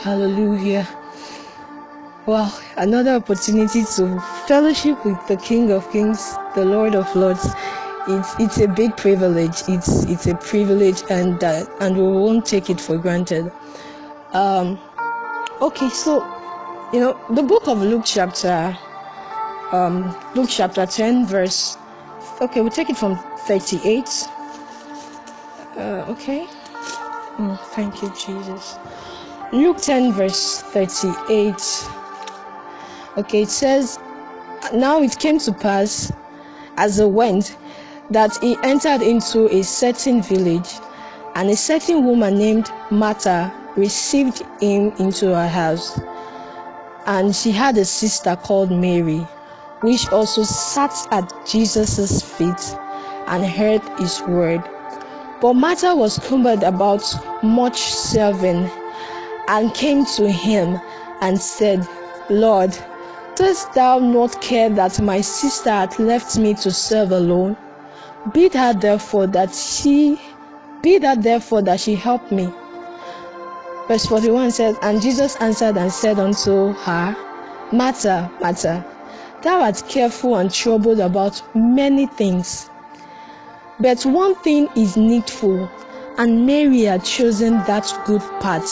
[0.00, 0.88] Hallelujah.
[2.24, 7.46] Well, another opportunity to fellowship with the King of Kings, the Lord of Lords.
[8.08, 9.62] It's it's a big privilege.
[9.68, 13.52] It's it's a privilege, and uh, and we won't take it for granted.
[14.32, 14.78] Um,
[15.60, 16.24] okay, so
[16.94, 18.74] you know the book of Luke chapter,
[19.70, 21.76] um, Luke chapter ten, verse.
[22.40, 24.08] Okay, we'll take it from thirty-eight.
[25.76, 26.46] Uh, okay.
[27.38, 28.78] Oh, thank you, Jesus.
[29.52, 31.54] Luke 10, verse 38.
[33.18, 33.98] Okay, it says,
[34.72, 36.12] Now it came to pass
[36.76, 37.56] as they went
[38.10, 40.68] that he entered into a certain village,
[41.34, 46.00] and a certain woman named Martha received him into her house.
[47.06, 49.26] And she had a sister called Mary,
[49.80, 52.78] which also sat at Jesus' feet
[53.26, 54.62] and heard his word.
[55.40, 57.02] But Martha was cumbered about
[57.42, 58.70] much serving
[59.50, 60.80] and came to him
[61.20, 61.86] and said,
[62.30, 62.70] Lord,
[63.36, 67.56] dost thou not care that my sister hath left me to serve alone?
[68.32, 70.18] Bid her therefore that she
[70.82, 72.50] bid her therefore that she help me.
[73.88, 77.14] Verse 41 says, And Jesus answered and said unto her,
[77.72, 78.86] Martha, Martha,
[79.42, 82.70] thou art careful and troubled about many things
[83.80, 85.66] but one thing is needful,
[86.18, 88.64] and Mary had chosen that good part,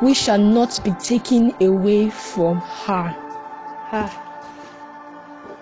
[0.00, 3.16] which shall not be taken away from her.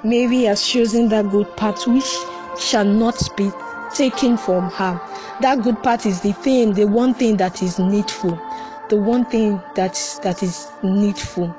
[0.04, 2.16] Mary has chosen that good part, which
[2.58, 3.50] shall not be
[3.94, 5.00] taken from her.
[5.40, 8.40] That good part is the thing, the one thing that is needful,
[8.88, 11.54] the one thing that that is needful.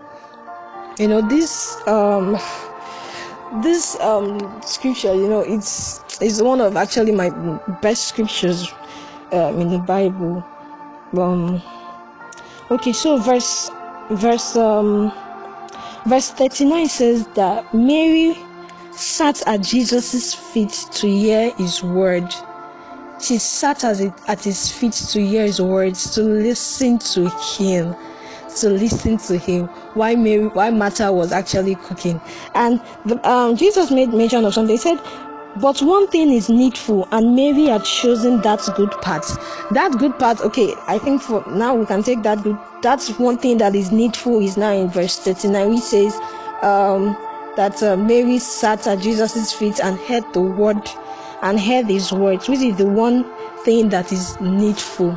[1.00, 2.38] You know this um
[3.62, 7.30] this um scripture, you know, it's it's one of actually my
[7.82, 8.74] best scriptures
[9.32, 10.44] um, in the Bible.
[11.18, 11.62] Um,
[12.72, 13.70] okay, so verse
[14.12, 15.12] verse um
[16.06, 18.38] verse 39 says that Mary
[18.92, 22.34] sat at Jesus' feet to hear his word.
[23.20, 27.96] She sat at, it, at his feet to hear his words, to listen to him
[28.56, 29.68] to listen to him.
[29.96, 32.22] Why Mary why Martha was actually cooking.
[32.54, 34.76] And the, um, Jesus made mention of something.
[34.76, 35.00] He said
[35.62, 39.26] but one thing is needful and Mary had chosen that good part
[39.72, 43.38] that good part okay I think for now we can take that good that's one
[43.38, 46.16] thing that is needful is now in verse 39 he says
[46.64, 47.16] um,
[47.56, 50.90] that uh, Mary sat at Jesus' feet and heard the word
[51.44, 53.24] and heard his words which is the one
[53.64, 55.14] thing that is needful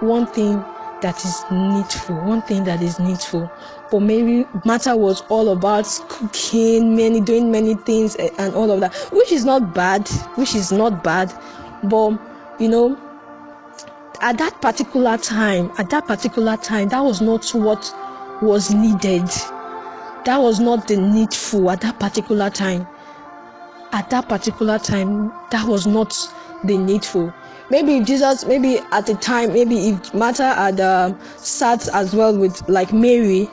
[0.00, 0.62] one thing
[1.02, 3.50] that is needful, one thing that is needful.
[3.92, 8.94] But Mary Martha was all about cooking, many doing many things and all of that,
[9.12, 11.30] which is not bad, which is not bad.
[11.84, 12.18] But
[12.58, 12.98] you know,
[14.22, 17.94] at that particular time, at that particular time, that was not what
[18.40, 19.28] was needed.
[20.24, 22.86] That was not the needful at that particular time.
[23.92, 26.16] At that particular time, that was not
[26.64, 27.30] the needful
[27.72, 32.68] maybe Jesus, maybe at the time, maybe if Martha had um, sat as well with
[32.68, 33.50] like Mary,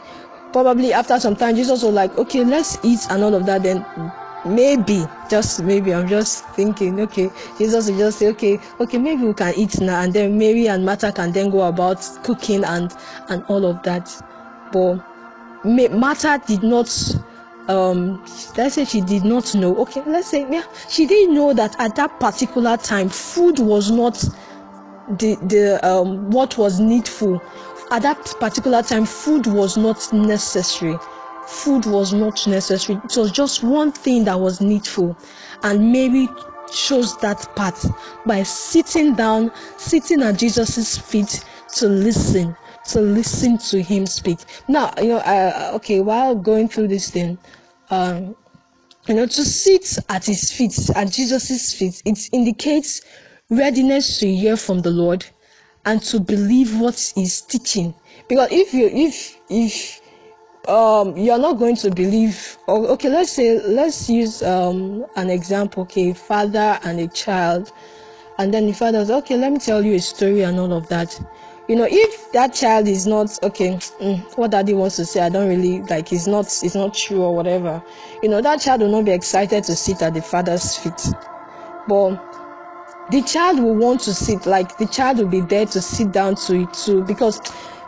[0.52, 3.64] probably after some time, Jesus was like, okay, let's eat and all of that.
[3.64, 3.86] Then
[4.46, 9.34] maybe, just maybe, I'm just thinking, okay, Jesus will just say, okay, okay, maybe we
[9.34, 12.94] can eat now, and then Mary and Martha can then go about cooking and
[13.30, 14.10] and all of that.
[14.72, 15.04] But
[15.66, 16.90] Martha did not
[17.68, 18.24] um
[18.58, 21.96] let's say she did not know okay let's say yeah she didn't know that at
[21.96, 24.14] that particular time food was not
[25.20, 27.40] the the um what was needful
[27.91, 30.97] at that particular time food was not necessary.
[31.47, 33.00] Food was not necessary.
[33.03, 35.17] It was just one thing that was needful
[35.63, 36.27] and mary
[36.72, 37.89] chose that path
[38.25, 42.55] by sitting down sitting at jesus's feet to listen
[42.85, 44.38] to listen to him speak.
[44.67, 47.39] Now you know uh, okay while going through this thing
[47.89, 48.35] um,
[49.07, 53.01] you know, to sit at his feet, at Jesus' feet, it indicates
[53.50, 55.25] readiness to hear from the Lord
[55.89, 57.95] and to believe what he's teaching.
[58.27, 60.01] Because if you if if
[60.69, 65.83] um you're not going to believe or, okay let's say let's use um an example
[65.83, 67.71] okay father and a child.
[68.38, 70.88] And then the father says okay let me tell you a story and all of
[70.89, 71.19] that.
[71.68, 75.30] You know if that child is not okay mm, what daddy wants to say i
[75.30, 77.81] don't really like it's not it's not true or whatever.
[78.21, 81.01] You know that child will not be excited to sit at the father's feet.
[81.88, 82.29] But
[83.11, 86.35] the child will want to sit like the child will be there to sit down
[86.35, 87.41] to it too because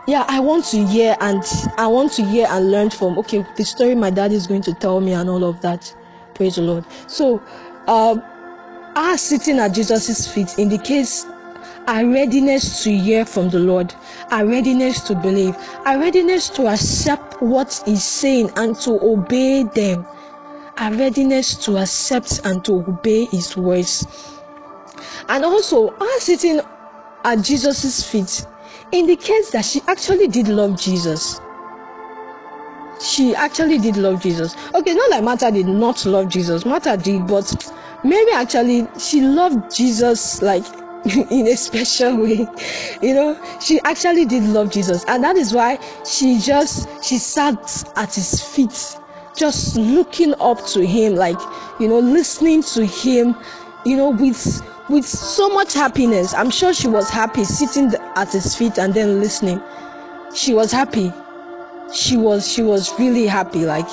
[0.06, 1.42] yeah i want to hear and
[1.78, 4.74] i want to hear and learn from okay the story my dad is going to
[4.74, 5.94] tell me and all of that
[6.34, 7.42] praise the lord so
[7.86, 8.22] um
[8.94, 11.26] us sitting at jesus' feet indicates
[11.88, 13.92] our readiness to hear from the Lord,
[14.30, 20.06] our readiness to believe, our readiness to accept what He's saying and to obey them,
[20.78, 24.06] our readiness to accept and to obey His words.
[25.28, 26.60] And also, our sitting
[27.24, 28.46] at Jesus' feet
[28.90, 31.40] indicates that she actually did love Jesus.
[33.00, 34.56] She actually did love Jesus.
[34.74, 36.64] Okay, not like Martha did not love Jesus.
[36.64, 37.74] Martha did, but
[38.04, 40.64] Mary actually she loved Jesus like
[41.30, 42.46] in a special way.
[43.02, 47.92] You know, she actually did love Jesus, and that is why she just she sat
[47.96, 48.96] at his feet,
[49.36, 51.40] just looking up to him, like
[51.80, 53.34] you know, listening to him,
[53.84, 56.34] you know, with with so much happiness.
[56.34, 59.60] I'm sure she was happy sitting at his feet and then listening.
[60.34, 61.12] She was happy.
[61.92, 63.88] She was she was really happy, like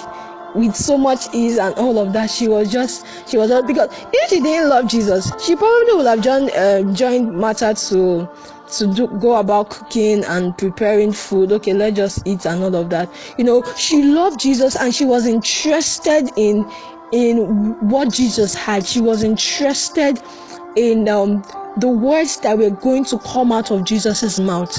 [0.55, 2.29] with so much ease and all of that.
[2.29, 6.05] She was just she was just because if she didn't love Jesus, she probably would
[6.05, 8.29] have joined uh, joined Martha to
[8.77, 11.51] to do, go about cooking and preparing food.
[11.51, 13.09] Okay, let's just eat and all of that.
[13.37, 16.69] You know, she loved Jesus and she was interested in
[17.11, 18.85] in what Jesus had.
[18.85, 20.21] She was interested
[20.75, 21.43] in um,
[21.77, 24.77] the words that were going to come out of Jesus's mouth.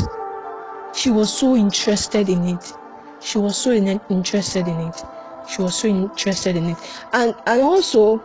[0.94, 2.72] She was so interested in it.
[3.20, 5.02] She was so in- interested in it.
[5.48, 6.78] She was so interested in it.
[7.12, 8.22] And and also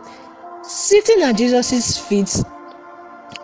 [0.62, 2.44] sitting at Jesus's feet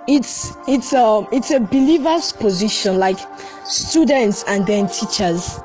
[0.09, 3.19] it's it's a um, it's a believer's position like
[3.65, 5.61] students and then teachers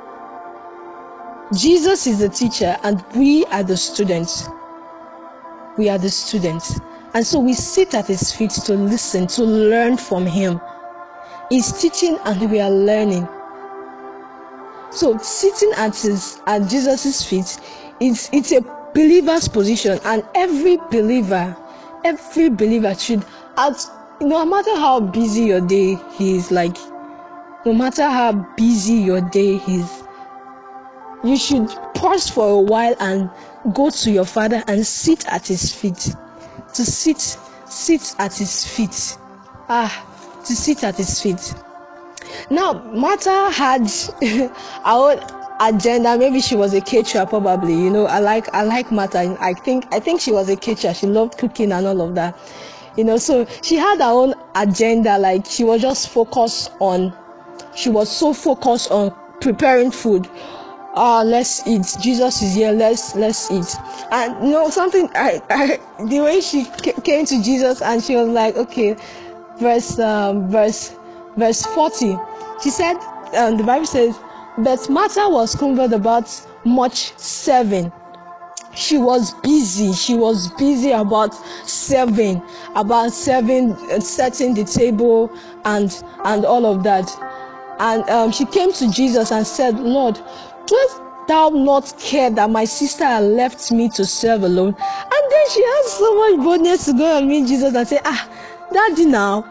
[1.55, 4.47] jesus is the teacher and we are the students
[5.77, 6.79] we are the students
[7.13, 10.61] and so we sit at his feet to listen, to learn from him.
[11.49, 13.27] He's teaching and we are learning.
[14.91, 17.59] So sitting at his at Jesus' feet,
[17.99, 18.61] it's it's a
[18.93, 21.55] believer's position, and every believer,
[22.03, 23.25] every believer should
[23.57, 23.83] at
[24.21, 26.77] no matter how busy your day is, like
[27.65, 30.03] no matter how busy your day is,
[31.23, 33.29] you should pause for a while and
[33.73, 36.15] go to your father and sit at his feet.
[36.73, 39.17] To sit sit at his feet.
[39.69, 40.07] Ah
[40.47, 41.53] to sit at his feet.
[42.49, 43.91] Now martha had
[44.85, 45.19] own
[45.59, 46.17] agenda.
[46.17, 48.05] Maybe she was a caterer probably you know.
[48.05, 49.37] I like i like martha.
[49.39, 50.93] I think i think she was a caterer.
[50.93, 52.37] She loved cooking and all of that
[52.95, 53.17] you know.
[53.17, 55.17] So she had her own agenda.
[55.17, 57.13] Like she was just focused on
[57.75, 60.29] she was so focused on preparing food
[60.97, 61.85] ah let's eat.
[62.01, 62.71] Jesus is here.
[62.71, 63.75] Let's let's eat.
[64.11, 66.65] And you know something i, I the way she
[67.03, 68.95] came to jesus and she was like okay
[69.59, 70.95] verse um, verse
[71.35, 72.17] verse 40
[72.63, 72.95] she said
[73.35, 74.17] um, the bible says
[74.57, 76.29] but martha was covered about
[76.65, 77.91] much serving.
[78.73, 79.93] She was busy.
[79.93, 81.33] She was busy about
[81.67, 82.41] serving
[82.75, 85.31] about serving uh, setting the table
[85.65, 85.91] and
[86.25, 87.09] and all of that.
[87.79, 90.19] And um, she came to jesus and said lord
[90.67, 94.75] Dost thou not care that my sister left me to serve alone?
[94.77, 98.29] And then she has so much boldness to go and meet Jesus and say, Ah,
[98.73, 99.45] daddy now.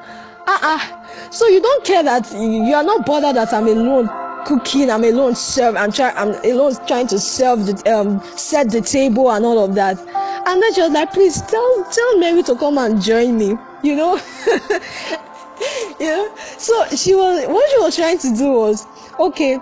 [0.46, 1.28] Ah ah.
[1.30, 4.08] So you don't care that you are not bothered that I'm alone
[4.46, 8.80] cooking, I'm alone serve, I'm trying I'm alone trying to serve the um set the
[8.80, 9.98] table and all of that.
[10.46, 13.96] And then she was like, please tell tell Mary to come and join me, you
[13.96, 14.16] know?
[16.00, 16.34] know?
[16.58, 18.86] So she was what she was trying to do was
[19.18, 19.58] okay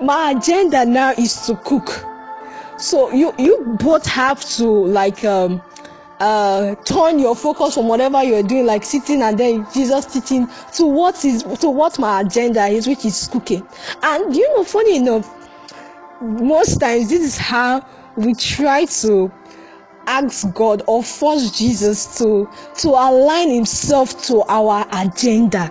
[0.00, 2.04] my agenda now is to cook.
[2.78, 5.60] So you you both have to like um
[6.20, 10.84] uh turn your focus from whatever you're doing like sitting and then jesus teaching to
[10.84, 13.66] what is to what my agenda is which is cooking.
[14.02, 15.28] And you know funny enough
[16.20, 19.32] most times this is how we try to
[20.06, 25.70] ask god or force jesus to to align himself to our agenda.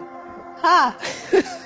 [0.61, 0.97] Ha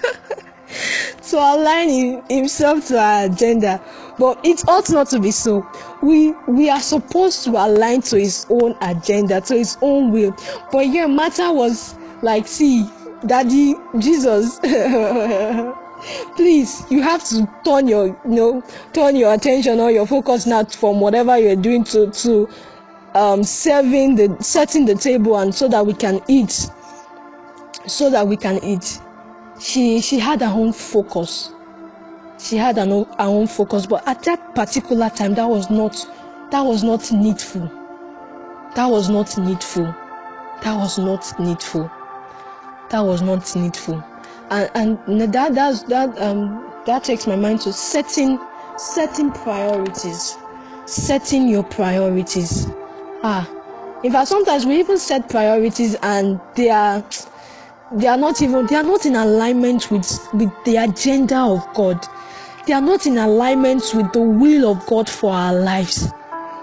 [1.31, 3.81] to align himself to our agenda.
[4.19, 5.65] But it ought not to be so.
[6.03, 10.35] We we are supposed to align to his own agenda to his own will.
[10.71, 12.85] But yeah Martha was like see
[13.25, 14.59] daddy jesus
[16.35, 20.63] please you have to turn your you know turn your attention or your focus now
[20.63, 22.50] from whatever you're doing to to
[23.13, 26.67] um serving the setting the table and so that we can eat.
[27.88, 29.01] So that we can eat
[29.61, 31.53] she she had her own focus.
[32.39, 35.93] She had her own, her own focus but at that particular time that was not
[36.51, 37.69] that was not needful.
[38.75, 39.85] That was not needful.
[40.63, 41.89] That was not needful.
[42.89, 44.03] That was not needful.
[44.49, 48.39] And and that that's that um that takes my mind to setting
[48.77, 50.37] setting priorities.
[50.85, 52.67] Setting your priorities.
[53.23, 53.47] Ah
[54.03, 57.03] in fact sometimes we even set priorities and they are
[57.93, 62.05] they are not even they are not in alignment with with the agenda of god.
[62.65, 66.12] They are not in alignment with the will of god for our lives.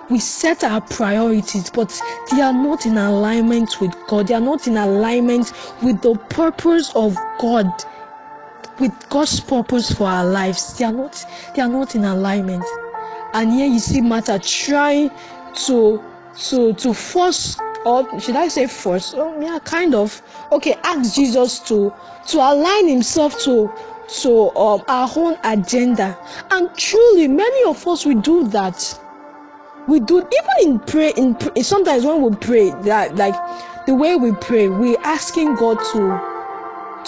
[0.09, 4.29] We set our priorities but they are not in alignment with god.
[4.29, 7.71] They are not in alignment with the purpose of god
[8.81, 10.79] with god's purpose for our lives.
[10.79, 12.65] They are not they are not in alignment.
[13.35, 15.11] And here you see Martha trying
[15.67, 16.03] to
[16.49, 17.59] to to force
[17.89, 19.15] or should I say force?
[19.17, 20.21] Oh, yeah, kind of.
[20.53, 21.93] Okay, ask Jesus to
[22.29, 23.73] to align himself to
[24.21, 26.19] to um, our own agenda.
[26.51, 29.01] And truly, many of us we do that.
[29.87, 33.35] We do even in pray in, in sometimes when we pray that like
[33.87, 36.21] the way we pray, we're asking God to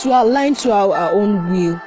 [0.03, 1.81] to align to our, our own will.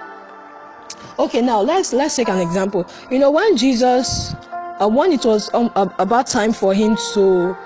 [1.18, 2.88] Okay, now let's let's take an example.
[3.10, 4.36] You know, when Jesus,
[4.80, 7.58] uh, when it was um, about time for him to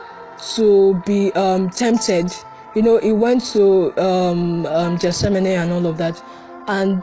[0.56, 2.32] to be um, tempted.
[2.76, 6.22] You know, he went to um, um, Gethsemane and all of that,
[6.68, 7.02] and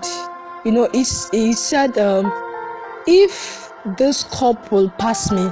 [0.64, 2.32] you know, he, he said, um,
[3.06, 5.50] "If this cup will pass me,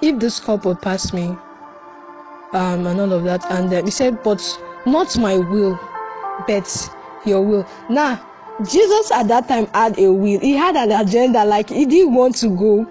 [0.00, 1.36] if this cup will pass me,
[2.52, 4.42] um, and all of that," and uh, he said, "But
[4.86, 5.78] not my will,
[6.46, 6.88] but
[7.26, 8.20] your will." Now,
[8.64, 10.40] Jesus at that time had a will.
[10.40, 11.44] He had an agenda.
[11.44, 12.86] Like he didn't want to go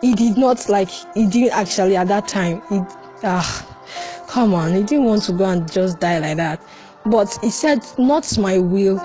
[0.00, 2.80] he did not like he didn't actually at that time he
[3.24, 6.60] ah come on he didn't want to go and just die like that.
[7.06, 8.98] But he said not my will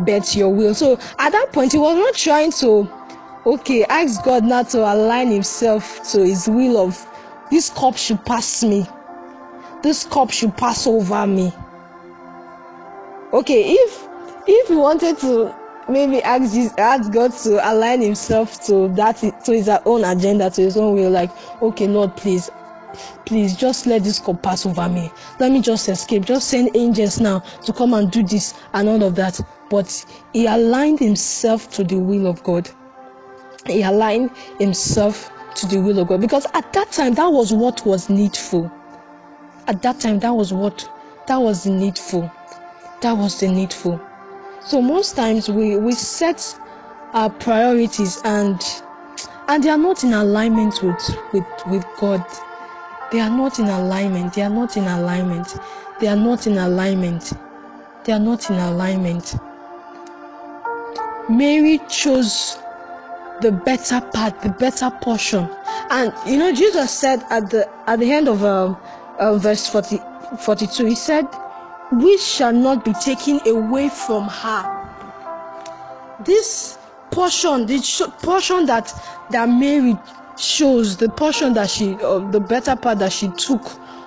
[0.00, 0.74] but your will.
[0.74, 2.90] So at that point he was not trying to
[3.46, 7.06] okay ask god now to align himself to his will of
[7.50, 8.86] this cup should pass me.
[9.82, 11.52] This cup should pass over me.
[13.32, 14.08] Okay if
[14.46, 15.54] if he wanted to
[15.88, 20.62] maybe ask Jesus, ask God to align himself to that to his own agenda, to
[20.62, 21.10] his own will.
[21.10, 21.30] Like,
[21.62, 22.50] okay, Lord, please,
[23.26, 25.10] please just let this cup pass over me.
[25.38, 26.24] Let me just escape.
[26.24, 29.40] Just send angels now to come and do this and all of that.
[29.68, 32.68] But he aligned himself to the will of God.
[33.66, 37.84] He aligned himself to the will of God because at that time that was what
[37.84, 38.70] was needful.
[39.66, 40.88] At that time that was what
[41.26, 42.30] that was needful.
[43.02, 44.00] That was the needful.
[44.62, 46.58] So most times we, we set
[47.12, 48.62] our priorities and
[49.48, 52.24] and they are not in alignment with, with, with God.
[53.10, 54.34] They are not in alignment.
[54.34, 55.56] They are not in alignment.
[55.98, 57.32] They are not in alignment.
[58.04, 59.34] They are not in alignment.
[61.28, 62.58] Mary chose
[63.40, 65.50] the better part, the better portion.
[65.90, 68.76] And you know, Jesus said at the at the end of uh,
[69.18, 69.98] uh, verse 40,
[70.38, 71.26] 42, he said,
[71.92, 74.76] which shall not be taken away from her.
[76.24, 76.78] This
[77.10, 77.80] portion, the
[78.22, 78.92] portion that
[79.30, 79.96] that Mary
[80.38, 83.62] shows, the portion that she, uh, the better part that she took,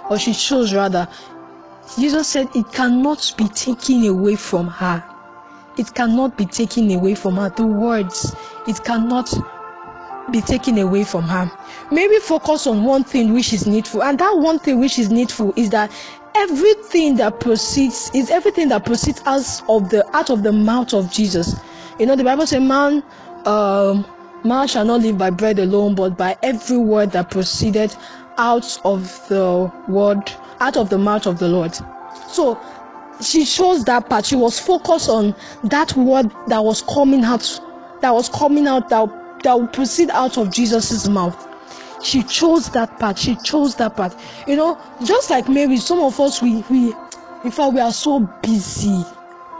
[0.10, 1.08] or she chose rather,
[1.98, 5.04] Jesus said it cannot be taken away from her.
[5.78, 7.50] It cannot be taken away from her.
[7.50, 8.36] The words,
[8.68, 9.34] it cannot
[10.32, 11.52] be taken away from her.
[11.92, 15.54] Maybe focus on one thing which is needful, and that one thing which is needful
[15.56, 15.92] is that
[16.36, 21.12] everything that proceeds is everything that proceeds out of the out of the mouth of
[21.12, 21.56] Jesus.
[22.00, 23.04] You know, the Bible says, "Man,
[23.46, 24.06] um,
[24.44, 27.96] man shall not live by bread alone, but by every word that proceeded
[28.38, 31.78] out of the word, out of the mouth of the Lord."
[32.30, 32.58] So,
[33.22, 34.25] she shows that part.
[34.25, 35.36] She was focused on
[35.66, 37.60] that word that was coming out,
[38.02, 39.08] that was coming out that
[39.44, 41.48] that would proceed out of Jesus's mouth
[42.04, 43.18] she chose that path.
[43.18, 44.16] She chose that path.
[44.48, 46.94] You know just like mary some of us we we
[47.44, 49.04] in fact we are so busy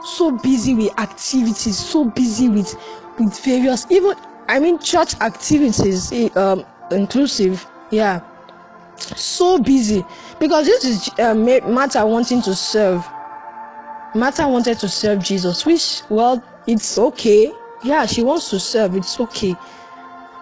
[0.06, 2.76] so busy with activities so busy with
[3.18, 4.14] with various even
[4.50, 7.66] i mean church activities eh, um inclusive.
[7.92, 8.22] Yeah.
[8.98, 10.06] So busy.
[10.40, 13.06] Because this is uh, Martha wanting to serve.
[14.16, 17.52] Martha wanted to serve Jesus which well it's okay.
[17.84, 18.96] Yeah she wants to serve.
[18.96, 19.56] It's okay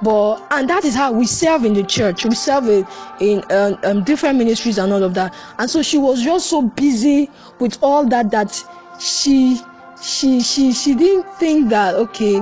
[0.01, 2.25] but and that is how we serve in the church.
[2.25, 2.88] We serve in,
[3.20, 5.34] in um, um, different ministries and all of that.
[5.60, 7.29] And so she was just so busy
[7.60, 8.51] with all that that
[9.00, 9.60] she
[10.01, 12.41] she she she didn't think that okay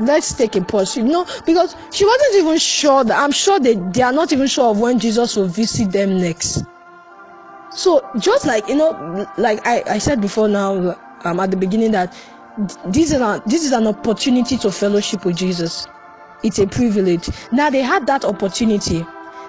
[0.00, 1.24] let's take a pause you know?
[1.46, 4.80] Because she wasn't even sure that i'm sure they, they are not even sure of
[4.80, 6.64] when jesus will visit them next.
[7.70, 11.92] So just like you know like i i said before now um, at the beginning
[11.92, 12.14] that
[12.86, 15.86] this is this is an opportunity to fellowship with jesus
[16.42, 17.28] it's a privilege.
[17.52, 19.04] Now they had that opportunity,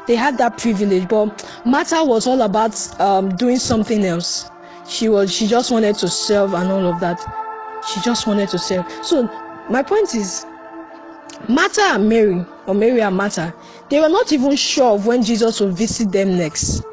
[0.08, 4.50] they had that privilege, but Martha was all about um, doing something else.
[4.88, 7.20] She was she just wanted to serve and all of that.
[7.88, 8.86] She just wanted to serve.
[9.02, 9.24] So
[9.70, 10.46] my point is,
[11.48, 13.54] Martha and Mary, or Mary and Martha,
[13.90, 16.84] they were not even sure of when Jesus would visit them next.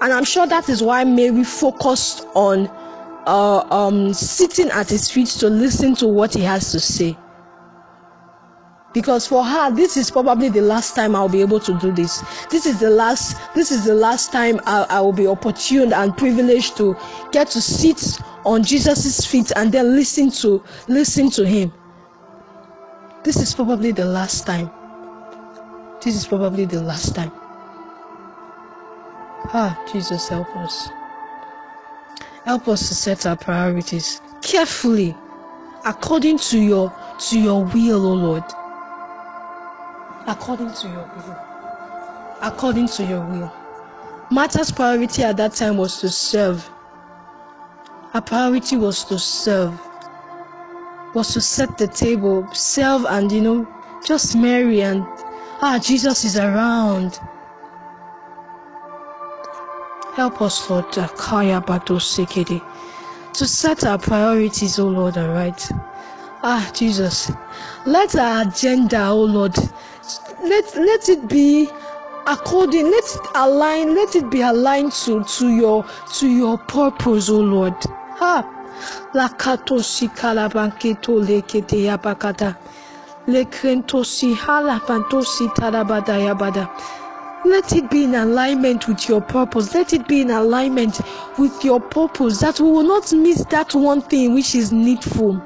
[0.00, 2.68] And I'm sure that is why Mary focused on
[3.26, 7.16] uh, um, sitting at his feet to listen to what he has to say.
[8.94, 12.22] Because for her, this is probably the last time I'll be able to do this.
[12.46, 13.36] This is the last.
[13.54, 16.96] This is the last time I, I will be opportune and privileged to
[17.32, 21.72] get to sit on Jesus's feet and then listen to listen to him.
[23.24, 24.70] This is probably the last time.
[26.00, 27.32] This is probably the last time.
[29.46, 30.88] Ah, Jesus, help us.
[32.44, 35.16] Help us to set our priorities carefully
[35.84, 36.92] according to your
[37.30, 38.44] to your will, O oh Lord.
[40.26, 41.38] According to your will.
[42.42, 43.52] According to your will.
[44.30, 46.68] Martha's priority at that time was to serve.
[48.12, 49.78] Her priority was to serve.
[51.14, 53.68] Was to set the table, serve and you know,
[54.04, 55.04] just Mary and
[55.62, 57.20] ah Jesus is around.
[60.14, 61.08] Help us, Lord, to
[63.46, 65.68] set our priorities, oh Lord, all right.
[66.44, 67.32] Ah, Jesus,
[67.84, 69.56] let our agenda, oh Lord,
[70.44, 71.68] let let it be
[72.26, 75.84] according, let it align, let it be aligned to to your
[76.14, 77.74] to your purpose, oh Lord.
[78.20, 78.42] Ah,
[79.14, 82.56] lakato si kalabanketo lekete yabakata,
[83.26, 86.70] lekrento si halapanto si tarabada yabada.
[87.46, 89.74] Let it be in alignment with your purpose.
[89.74, 90.98] Let it be in alignment
[91.38, 95.42] with your purpose that we will not miss that one thing which is needful.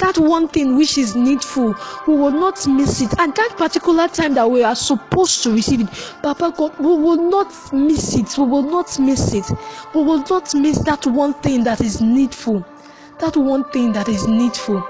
[0.00, 1.74] That one thing which is needful,
[2.06, 3.12] we will not miss it.
[3.20, 5.88] and that particular time that we are supposed to receive it,
[6.22, 8.36] Papa God, we will not miss it.
[8.38, 9.44] We will not miss it.
[9.94, 12.64] We will not miss that one thing that is needful.
[13.18, 14.82] That one thing that is needful.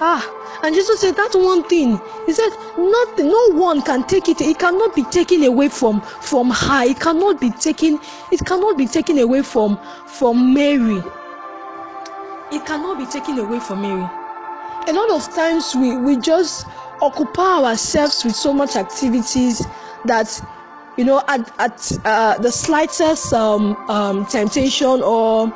[0.00, 1.98] Ah, and Jesus said that one thing.
[2.26, 4.40] He said, nothing, no one can take it.
[4.42, 6.84] It cannot be taken away from from her.
[6.84, 7.98] It cannot be taken.
[8.30, 11.02] It cannot be taken away from from Mary.
[12.52, 14.23] It cannot be taken away from Mary.
[14.86, 16.66] A lot of times we we just
[17.00, 19.66] occupy ourselves with so much activities
[20.04, 20.40] that
[20.96, 25.52] you know at at uh, the slightest um, um, temptation or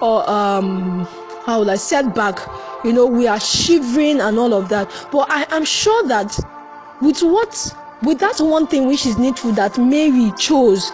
[0.00, 1.06] or um,
[1.44, 2.38] how will I setback
[2.84, 4.88] you know, we are shivering and all of that.
[5.12, 6.38] But I am sure that
[7.00, 10.90] with what, with that one thing which is needful that Mary chose,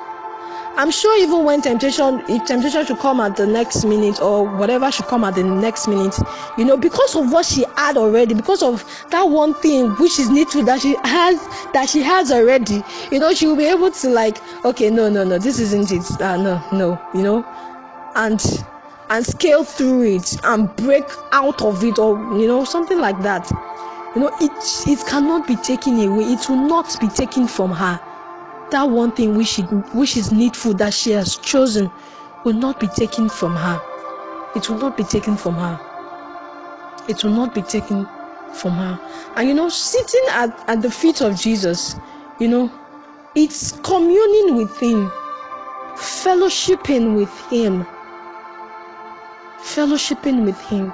[0.78, 4.92] I'm sure even when temptation, if temptation should come at the next minute or whatever
[4.92, 6.16] should come at the next minute,
[6.56, 10.30] you know, because of what she had already, because of that one thing which is
[10.30, 11.40] needful that she has,
[11.72, 15.24] that she has already, you know, she will be able to like, okay, no, no,
[15.24, 17.44] no, this isn't it, uh, no, no, you know,
[18.14, 18.40] and
[19.10, 23.50] and scale through it and break out of it or you know something like that.
[24.14, 24.52] You know it
[24.86, 26.22] it cannot be taken away.
[26.24, 28.00] It will not be taken from her
[28.70, 31.90] that one thing which she, which is needful that she has chosen
[32.44, 33.80] will not be taken from her.
[34.56, 35.80] It will not be taken from her.
[37.08, 38.06] It will not be taken
[38.54, 39.00] from her.
[39.36, 41.96] And you know sitting at, at the feet of jesus
[42.40, 42.72] you know
[43.34, 45.10] it's communing with him
[45.96, 47.86] fellowshipping with him
[49.60, 50.92] fellowshipping with Him.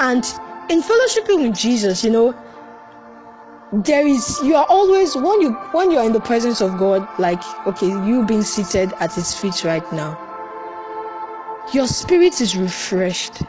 [0.00, 0.24] And
[0.70, 2.34] in fellowshipping with Jesus, you know,
[3.82, 7.08] there is you are always when you when you are in the presence of God,
[7.18, 10.20] like okay, you being seated at His feet right now.
[11.72, 13.42] Your spirit is refreshed,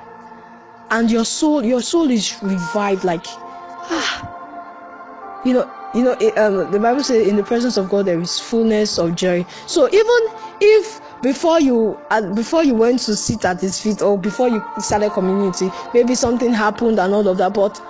[0.90, 3.04] and your soul your soul is revived.
[3.04, 6.14] Like ah, you know, you know.
[6.14, 9.46] It, um, the Bible says, "In the presence of God, there is fullness of joy."
[9.68, 14.18] So even if before you uh, before you went to sit at his feet or
[14.18, 17.82] before you started community maybe something happened and all of that but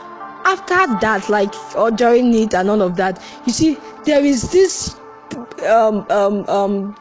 [0.45, 4.95] after that like or during it and all of that you see there is this
[5.67, 6.95] um um um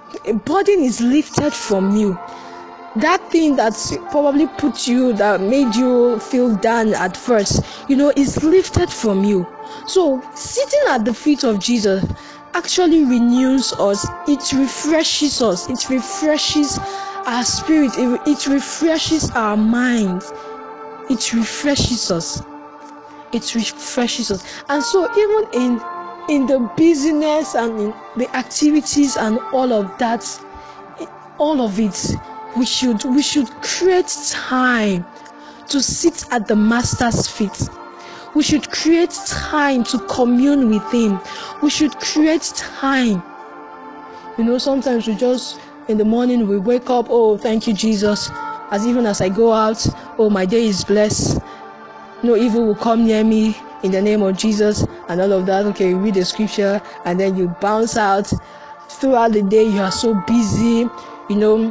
[0.45, 2.19] burden is lifted from you
[2.97, 3.75] that thing that
[4.11, 9.25] probably put you that made you feel down at first you know is lifted from
[9.25, 9.47] you
[9.87, 12.05] so sitting at the feet of jesus
[12.55, 16.79] actually renews us, it refreshes us, it refreshes
[17.27, 20.33] our spirit, it, it refreshes our minds,
[21.11, 22.43] it refreshes us.
[23.35, 24.45] It refreshes us.
[24.69, 25.81] And so even in
[26.29, 30.25] in the busyness and in the activities and all of that,
[31.39, 32.15] all of it,
[32.57, 35.05] we should we should create time
[35.69, 37.69] to sit at the master's feet
[38.35, 41.21] we should create time to commune with Him.
[41.63, 43.23] We should create time.
[44.37, 48.31] You know, sometimes we just, in the morning, we wake up, oh, thank you, Jesus.
[48.73, 49.87] As even as I go out,
[50.19, 51.39] oh, my day is blessed.
[52.25, 55.67] No evil will come near me in the name of Jesus and all of that.
[55.67, 58.33] Okay, you read the scripture and then you bounce out.
[58.89, 60.89] Throughout the day, you are so busy,
[61.29, 61.71] you know,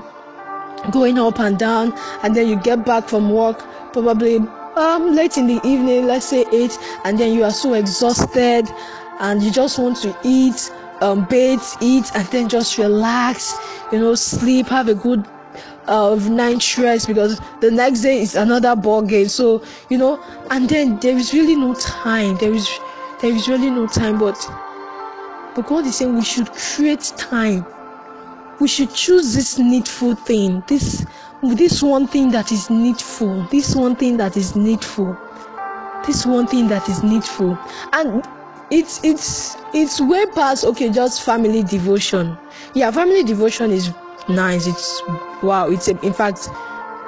[0.91, 4.37] going up and down, and then you get back from work probably
[4.75, 8.67] um, late in the evening, let's say 8, and then you are so exhausted
[9.19, 13.55] and you just want to eat, um, bathe, eat, and then just relax,
[13.91, 15.25] you know, sleep, have a good
[15.87, 19.27] uh, nine rest because the next day is another ball game.
[19.27, 22.37] So, you know, and then there is really no time.
[22.37, 22.69] There is
[23.21, 24.37] there is really no time, but
[25.55, 27.65] but God is saying we should create time.
[28.59, 31.05] We should choose this needful thing, this
[31.41, 35.17] this one thing that is needful, this one thing that is needful,
[36.05, 37.57] this one thing that is needful,
[37.91, 38.23] and
[38.71, 42.37] it's it's it's way past okay, just family devotion.
[42.73, 43.91] Yeah, family devotion is
[44.29, 44.67] nice.
[44.67, 45.01] It's
[45.41, 45.69] wow.
[45.69, 46.49] It's a, in fact,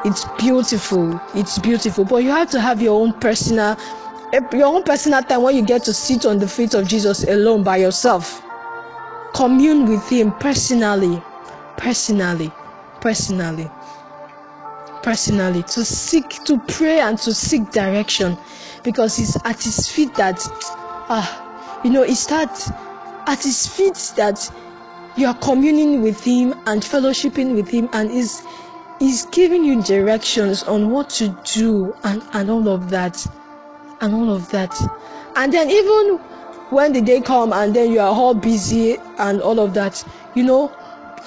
[0.05, 1.19] it's beautiful.
[1.33, 3.77] It's beautiful, but you have to have your own personal
[4.51, 7.63] your own personal time when you get to sit on the feet of Jesus alone
[7.63, 8.41] by yourself.
[9.33, 11.21] Commune with Him personally,
[11.77, 12.51] personally,
[13.01, 13.69] personally,
[15.03, 15.63] personally.
[15.63, 18.37] To seek, to pray, and to seek direction,
[18.83, 20.41] because it's at His feet that,
[21.09, 22.49] ah, you know, it's that
[23.27, 24.51] at His feet that
[25.17, 28.43] you are communing with Him and fellowshipping with Him, and is
[29.01, 33.25] is giving you directions on what to do and and all of that
[34.01, 34.75] and all of that.
[35.35, 36.17] And then even
[36.69, 40.03] when the day come and then you are all busy and all of that,
[40.35, 40.71] you know,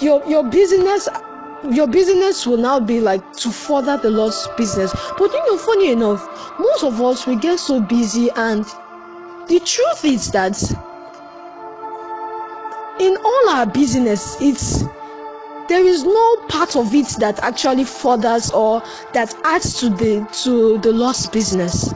[0.01, 1.09] your your business
[1.73, 4.93] your business will now be like to further the Lord's business.
[5.19, 6.27] But you know, funny enough,
[6.59, 8.65] most of us we get so busy and
[9.49, 10.57] the truth is that
[13.01, 14.85] in all our business, it's
[15.69, 18.83] there is no part of it that actually furthers or
[19.13, 21.93] that adds to the to the Lord's business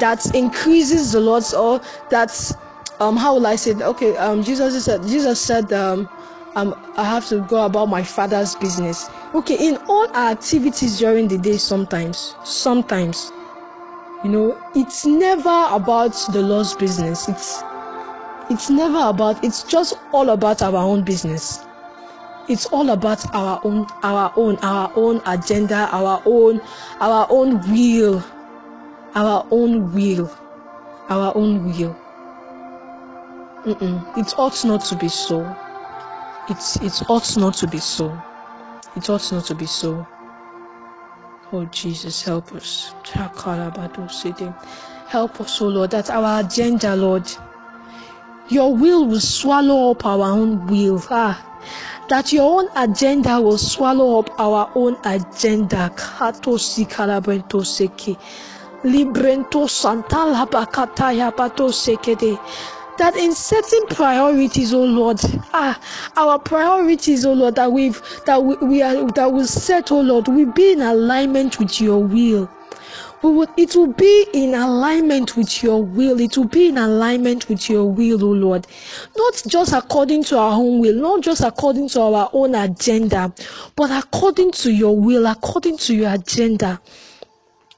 [0.00, 2.54] that increases the Lord's or that's
[3.00, 3.86] um how will I say that?
[3.88, 6.08] okay um Jesus said Jesus said um
[6.56, 9.08] um I have to go about my father's business.
[9.34, 13.32] Okay, in all our activities during the day sometimes sometimes
[14.24, 17.28] you know it's never about the Lord's business.
[17.28, 17.62] It's
[18.50, 21.60] it's never about it's just all about our own business.
[22.48, 26.60] It's all about our own our own our own agenda, our own
[27.00, 28.22] our own will
[29.14, 30.30] our own will.
[31.08, 31.96] Our own will.
[33.64, 34.18] Mm-mm.
[34.18, 35.44] It ought not to be so.
[36.48, 38.20] It's it ought not to be so.
[38.96, 40.06] It ought not to be so.
[41.52, 42.94] Oh Jesus, help us.
[45.08, 47.30] Help us, oh Lord, that our agenda, Lord,
[48.52, 51.02] your will will swallow up our own will.
[51.10, 51.40] Ah,
[52.08, 55.90] that your own agenda will swallow up our own agenda.
[62.98, 65.20] That in setting priorities, oh Lord,
[65.54, 65.80] ah,
[66.16, 70.28] our priorities, oh Lord, that we've that we, we are that we set, oh Lord,
[70.28, 72.50] we be in alignment with your will.
[73.22, 76.20] We would, it will be in alignment with your will.
[76.20, 78.66] It will be in alignment with your will, oh Lord.
[79.16, 83.32] Not just according to our own will, not just according to our own agenda,
[83.76, 86.80] but according to your will, according to your agenda.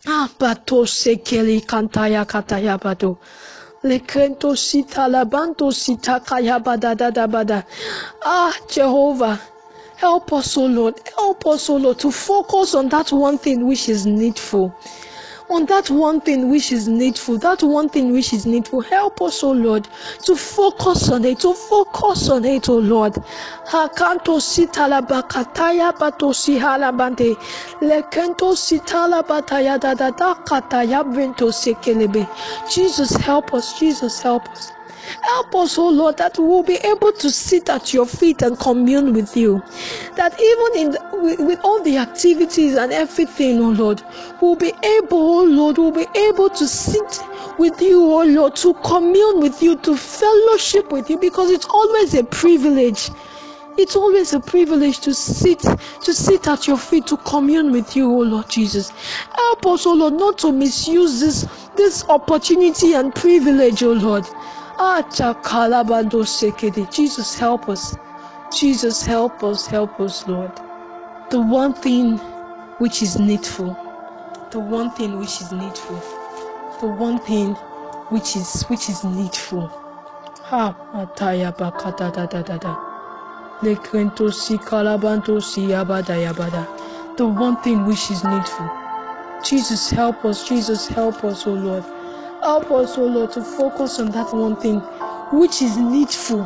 [0.07, 3.19] Abato sekeli kantaya kataya bado.
[3.85, 7.67] Lekrento sita labanto sita kaya bada da da bada.
[8.25, 9.39] Ah, Jehovah,
[9.97, 10.95] help us, O Lord.
[11.15, 14.75] Help us, O Lord, to focus on that one thing which is needful
[15.51, 18.81] on that one thing which is needful, that one thing which is needful.
[18.83, 19.89] Help us, O Lord,
[20.25, 23.15] to focus on it, to focus on it, O Lord.
[23.67, 27.35] Hakanto sitala bakataya bato sihala bante.
[27.81, 32.29] Lekento sitala bataya da da da kataya bento sekelebe.
[32.75, 33.79] Jesus, help us.
[33.79, 34.73] Jesus, help us.
[35.23, 38.59] Help us, oh Lord, that we will be able to sit at your feet and
[38.59, 39.63] commune with you.
[40.17, 44.03] That even in the, with, with, all the activities and everything, oh Lord,
[44.41, 47.21] we'll be able, oh Lord, we'll be able to sit
[47.59, 52.15] with you, oh Lord, to commune with you, to fellowship with you, because it's always
[52.15, 53.11] a privilege.
[53.77, 58.09] It's always a privilege to sit, to sit at your feet, to commune with you,
[58.09, 58.91] oh Lord Jesus.
[59.35, 64.25] Help us, oh Lord, not to misuse this, this opportunity and privilege, oh Lord.
[66.91, 67.97] Jesus, help us.
[68.57, 70.53] Jesus, help us, help us, Lord.
[71.31, 72.19] The one thing
[72.79, 73.77] which is needful,
[74.51, 76.01] the one thing which is needful,
[76.81, 77.55] the one thing
[78.11, 79.69] which is which is needful.
[80.45, 82.77] Ha ataya bakata da da da da.
[83.63, 86.67] Lekrento si kalabanto si yabada yabada.
[87.17, 88.71] The one thing which is needful.
[89.45, 90.49] Jesus, help us.
[90.49, 91.85] Jesus, help us, O Lord.
[92.45, 94.81] Help us, O Lord, to focus on that one thing
[95.33, 96.45] which is needful.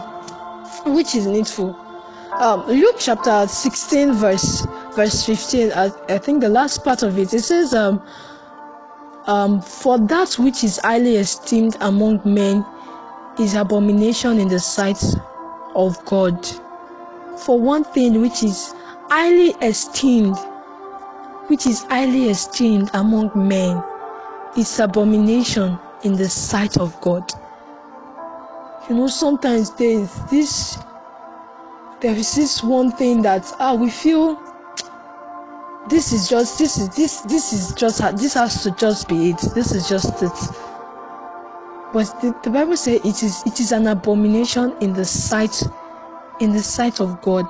[0.87, 1.77] Which is needful.
[2.35, 5.73] um, Luke chapter 16, verse verse 15.
[5.73, 7.35] I, I think the last part of it.
[7.35, 8.01] It says, um,
[9.27, 12.65] um, "For that which is highly esteemed among men
[13.41, 15.03] is abomination in the sight
[15.75, 16.47] of God."
[17.39, 18.73] For one thing which is
[19.11, 20.37] highly esteemed,
[21.49, 23.83] which is highly esteemed among men,
[24.57, 27.31] is abomination in the sight of God.
[28.89, 30.79] You know, sometimes there's this
[32.01, 34.41] there is this one thing that ah we feel
[35.89, 39.41] this is just this is this this is just this has to just be it.
[39.55, 40.33] This is just it.
[41.93, 45.63] But the, the bible says it is it is an abomination in the sight
[46.41, 47.47] in the sight of god.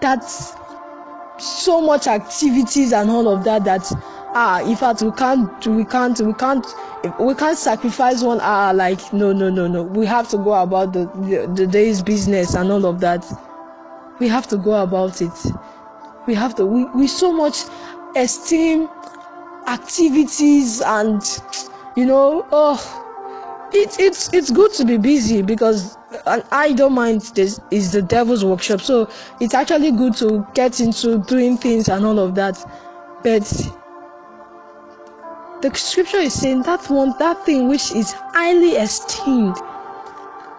[0.00, 0.54] That's
[1.38, 3.90] so much activities and all of that that
[4.34, 6.66] ah in fact we can't we can't we can't
[7.20, 9.82] we can't sacrifice one hour like no no no no.
[9.82, 13.24] We have to go about the, the the day's business and all of that.
[14.18, 15.32] We have to go about it.
[16.26, 17.58] We have to we, we so much
[18.16, 18.88] esteem
[19.66, 21.22] activities and
[21.96, 23.00] you know oh
[23.72, 28.44] it, it's it's good to be busy because an idle mind this is the devil's
[28.44, 28.80] workshop.
[28.80, 32.56] So it's actually good to get into doing things and all of that.
[33.22, 33.42] But
[35.64, 39.56] the scripture is saying that one that thing which is highly esteemed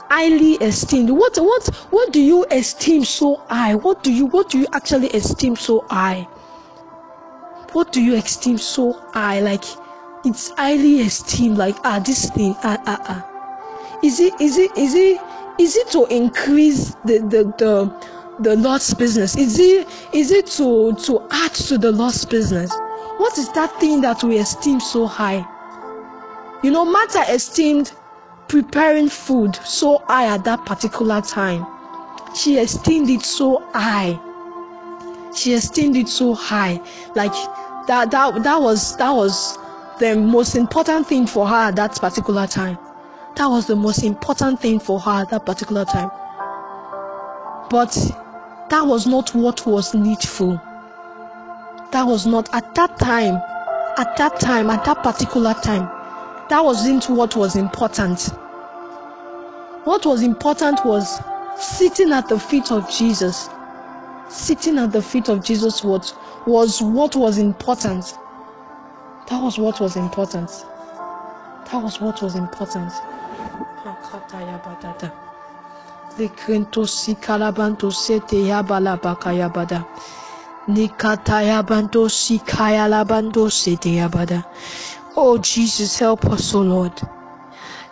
[0.10, 1.10] highly esteemed.
[1.12, 3.76] What what what do you esteem so high?
[3.76, 6.28] What do you what do you actually esteem so high?
[7.74, 9.42] What do you esteem so high?
[9.42, 9.64] Like
[10.26, 14.00] it's highly esteemed like ah this thing ah ah ah.
[14.04, 15.22] Is it is it is it
[15.60, 17.74] is it to increase the the the
[18.40, 19.36] the Lord's business?
[19.38, 22.72] Is it is it to to add to the Lord's business?
[23.26, 25.44] What is that thing that we esteem so high?
[26.62, 27.92] You know, Martha esteemed
[28.48, 31.66] preparing food so high at that particular time.
[32.36, 34.20] She esteemed it so high.
[35.36, 36.80] She esteemed it so high.
[37.16, 37.34] Like
[37.88, 39.58] that that that was that was
[40.00, 42.78] the most important thing for her at that particular time.
[43.38, 46.12] That was the most important thing for her at that particular time.
[47.72, 47.92] But
[48.70, 50.62] that was not what was needful.
[51.96, 53.36] That was not at that time,
[53.98, 55.88] at that time, at that particular time.
[56.50, 58.20] That wasn't what was important.
[59.86, 61.22] What was important was
[61.58, 63.48] sitting at the feet of Jesus.
[64.28, 68.04] Sitting at the feet of Jesus was, was what was important.
[69.30, 70.50] That was what was important.
[71.72, 72.92] That was what was important.
[72.92, 76.26] Si kalabanto sete yabala bakaya bada.
[76.28, 80.25] Nikataya bando si kaya labando sete yabada.
[85.16, 86.92] Oh Jesus, help us, oh Lord.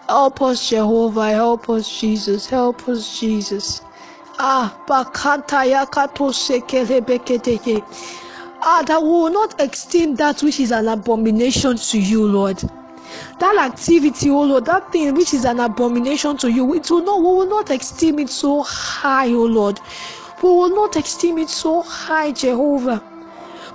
[0.10, 1.32] Help us, Jehovah.
[1.32, 2.50] Help us, Jesus.
[2.50, 3.82] Help us, Jesus.
[4.40, 4.76] Ah.
[8.66, 12.58] Ah, that we will not esteem that which is an abomination to you, Lord.
[13.40, 17.20] That activity, oh Lord, that thing which is an abomination to you, it will not,
[17.20, 19.80] we will not esteem it so high, oh Lord.
[20.43, 23.01] We will not esteem it so high, Jehovah.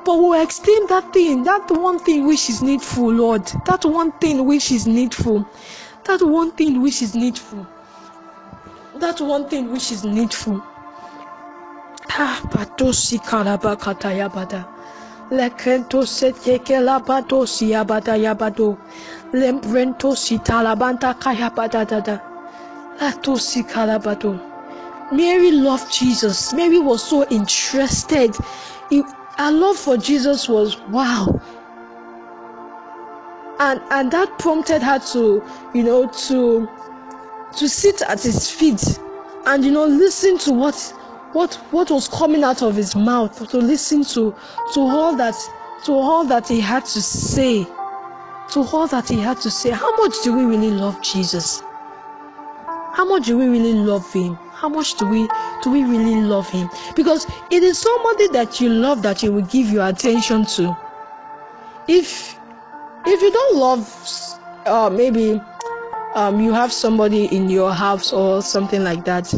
[0.04, 3.46] But we will esteem that thing, that one thing which is needful, Lord.
[3.64, 5.48] That one thing which is needful.
[6.04, 7.66] That one thing which is needful.
[8.96, 10.62] That one thing which is needful.
[12.10, 14.68] Ah, patosi kalabakata yabada.
[15.30, 18.76] Lekento seteke labato siabada yabado.
[19.32, 22.20] Lembrento sitalabanta kayabada dada.
[23.00, 24.47] Latosi kalabado.
[25.12, 26.52] Mary loved Jesus.
[26.52, 28.36] Mary was so interested.
[29.36, 31.40] Her love for Jesus was wow.
[33.60, 35.44] And and that prompted her to,
[35.74, 36.68] you know, to
[37.56, 38.98] to sit at his feet
[39.46, 40.76] and you know listen to what
[41.32, 44.34] what what was coming out of his mouth to listen to
[44.74, 45.34] to all that
[45.84, 47.64] to all that he had to say
[48.50, 51.62] to all that he had to say how much do we really love jesus
[52.92, 55.28] how much do we really love him how much do we
[55.62, 56.68] do we really love him?
[56.96, 60.76] Because it is somebody that you love that you will give your attention to.
[61.86, 62.36] If
[63.06, 65.40] if you don't love uh, maybe
[66.14, 69.32] um, you have somebody in your house or something like that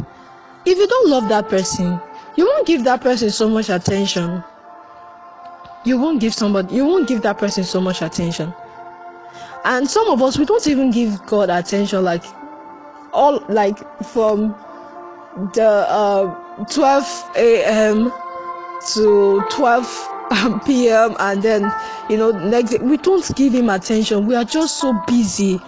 [0.65, 2.01] if you don't love that person
[2.37, 4.43] you won't give that person so much attention.
[5.85, 8.55] You won't give somebody you won't give that person so much attention.
[9.67, 12.25] And some of us we don't even give god attention like
[13.13, 14.55] all like from
[15.55, 18.13] the uh, 12 a.m
[18.95, 21.73] to 12 p.m and then
[22.09, 25.61] you know next day, we don't give him attention we are just so busy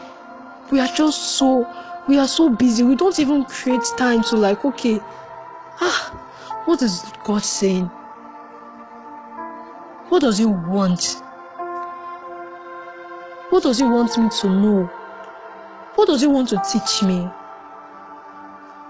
[0.71, 1.69] we are just so
[2.09, 5.01] we are so busy we don't even create time to like okay
[5.81, 6.23] ah,
[6.65, 7.87] what is God saying?
[10.09, 11.23] What does He want?
[13.51, 14.85] What does He want me to know?
[15.97, 17.29] What does He want to teach me?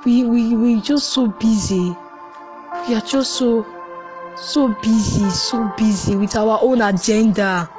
[0.05, 1.97] We we we just so busy.
[2.88, 3.65] We are just so
[4.37, 7.71] so busy, so busy with our own agenda.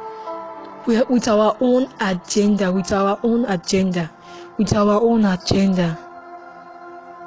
[0.85, 4.09] We are with our own agenda, with our own agenda,
[4.57, 5.99] with our own agenda,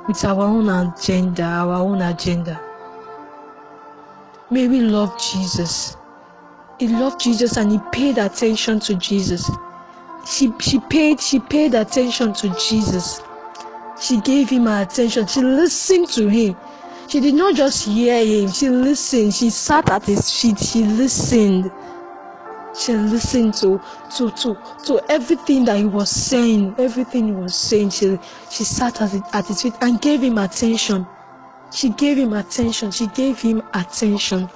[0.09, 2.59] with our own agenda, our own agenda.
[4.51, 5.99] Mary loved Jesus.
[6.79, 9.51] He loved Jesus and he paid attention to Jesus.
[10.27, 13.21] She she paid she paid attention to Jesus.
[14.01, 15.27] She gave him her attention.
[15.27, 16.57] She listened to him.
[17.09, 19.33] She did not just hear him, she listened.
[19.33, 20.59] She sat at his feet.
[20.59, 21.71] She listened.
[22.77, 23.81] She listened to
[24.17, 26.75] to to to everything that he was saying.
[26.79, 27.91] Everything he was saying.
[27.91, 28.19] She
[28.51, 31.07] she sat at, at his feet and gave him attention.
[31.73, 32.91] She gave him attention.
[32.91, 34.51] She gave him attention.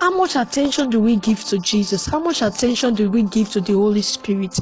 [0.00, 2.06] How much attention do we give to Jesus?
[2.06, 4.58] How much attention do we give to the Holy Spirit?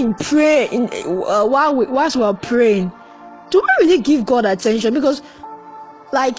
[0.00, 0.88] In prayer, in
[1.26, 2.90] uh, while we whilst we are praying,
[3.50, 4.94] do we really give God attention?
[4.94, 5.20] Because,
[6.10, 6.38] like,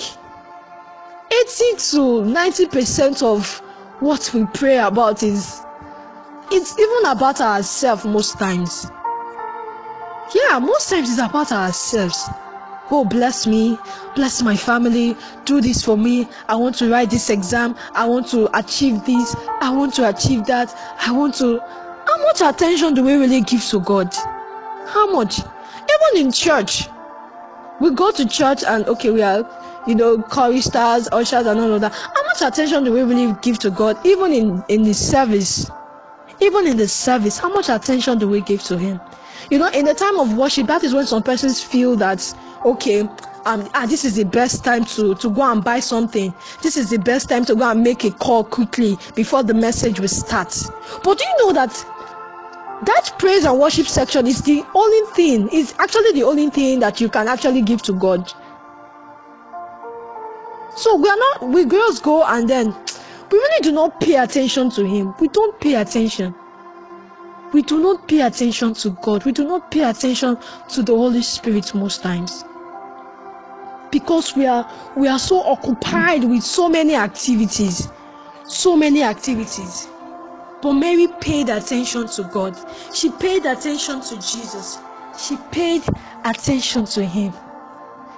[1.31, 3.59] eighty to ninety percent of
[3.99, 5.61] what we pray about is
[6.51, 8.87] it's even about ourselves most times.
[10.33, 12.29] Yeah, most times it's about ourselves.
[12.89, 13.77] Oh, bless me,
[14.15, 16.27] bless my family, do this for me.
[16.49, 17.75] I want to write this exam.
[17.93, 19.35] I want to achieve this.
[19.61, 20.75] I want to achieve that.
[20.99, 21.61] I want to.
[22.11, 24.13] How much attention do we really give to God?
[24.85, 25.39] How much?
[25.39, 26.89] Even in church,
[27.79, 29.47] we go to church and okay, we are,
[29.87, 31.93] you know, choristers, ushers, and all of that.
[31.93, 33.97] How much attention do we really give to God?
[34.05, 35.71] Even in in the service,
[36.41, 38.99] even in the service, how much attention do we give to Him?
[39.49, 43.07] You know, in the time of worship, that is when some persons feel that okay
[43.45, 46.91] um ah, this is the best time to to go and buy something this is
[46.91, 50.55] the best time to go and make a call quickly before the message will start
[51.03, 51.73] but do you know that
[52.85, 56.99] that praise and worship section is the only thing is actually the only thing that
[56.99, 58.31] you can actually give to god.
[60.75, 62.73] So we are not we girls go and then
[63.31, 65.13] we really do not pay attention to him.
[65.19, 66.33] We don't pay attention.
[67.53, 69.25] We do not pay attention to god.
[69.25, 70.37] We do not pay attention
[70.69, 72.43] to the holy spirit most times.
[73.91, 77.89] Because we are we are so occupied with so many activities.
[78.45, 79.90] So many activities
[80.61, 82.57] but mary paid attention to god.
[82.93, 84.79] She paid attention to jesus.
[85.17, 85.83] She paid
[86.23, 87.33] attention to him.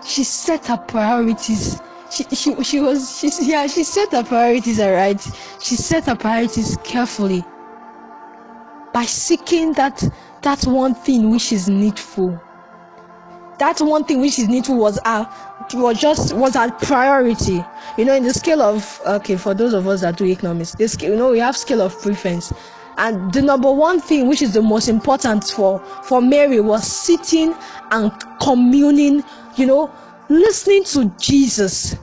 [0.05, 1.81] She set her priorities.
[2.11, 5.19] She she, she was she yeah she set her priorities right
[5.59, 7.43] she set her priorities carefully
[8.93, 10.03] by seeking that
[10.43, 12.39] that one thing which is needful
[13.59, 15.29] that one thing which is needful was our
[15.73, 17.63] was just was our priority.
[17.97, 20.99] You know in the scale of okay for those of us that do economics this
[21.01, 22.53] you know we have scale of preference.
[22.97, 27.55] And the number one thing which is the most important for for mary was sitting
[27.91, 28.11] and
[28.41, 29.23] communing
[29.55, 29.91] you know
[30.29, 31.95] listening to jesus.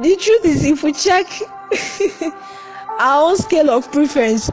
[0.00, 1.26] The truth is if we check
[2.98, 4.50] our own scale of preference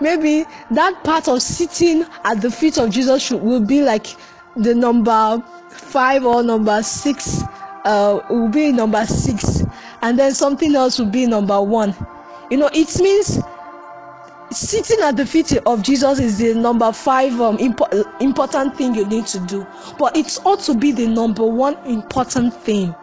[0.00, 4.06] maybe that part of sitting at the feet of jesus should, will be like
[4.56, 7.42] the number five or number six
[7.84, 9.64] uh, will be number six,
[10.02, 11.94] and then something else will be number one.
[12.50, 13.40] You know, it means
[14.50, 19.06] sitting at the feet of Jesus is the number five um, impo- important thing you
[19.06, 19.66] need to do,
[19.98, 22.94] but it ought to be the number one important thing,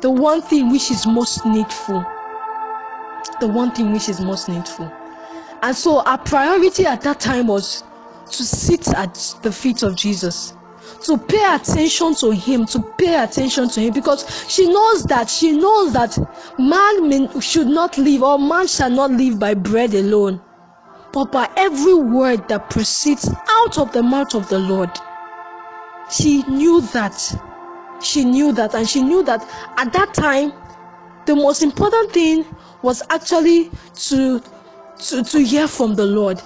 [0.00, 2.04] the one thing which is most needful,
[3.40, 4.90] the one thing which is most needful.
[5.62, 7.84] And so our priority at that time was
[8.32, 10.54] to sit at the feet of Jesus,
[11.04, 15.52] to pay attention to Him, to pay attention to Him, because she knows that she
[15.52, 16.18] knows that
[16.58, 20.40] man should not live, or man shall not live by bread alone,
[21.12, 24.90] but by every word that proceeds out of the mouth of the Lord.
[26.10, 27.18] She knew that.
[28.02, 30.52] She knew that, and she knew that at that time,
[31.26, 32.44] the most important thing
[32.82, 34.42] was actually to
[34.98, 36.40] to, to hear from the Lord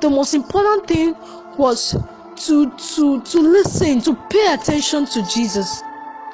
[0.00, 1.14] the most important thing
[1.56, 1.96] was
[2.36, 5.82] to to to listen to pay attention to jesus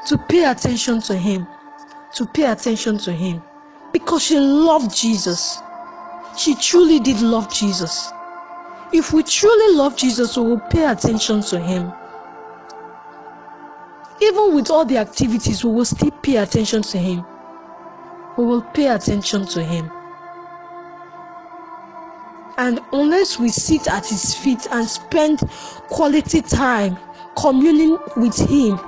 [0.06, 1.46] to pay attention to him
[2.16, 3.42] to pay attention to him.
[3.92, 5.58] Because she loved jesus.
[6.36, 8.10] She truly did love jesus.
[8.92, 11.92] If we truly love jesus we will pay attention to him.
[14.20, 17.24] Even with all the activities we will still pay attention to him.
[18.38, 19.90] We will pay attention to him
[22.59, 25.40] and unless we sit at his feet and spend
[25.88, 26.98] quality time
[27.36, 28.80] communing with Him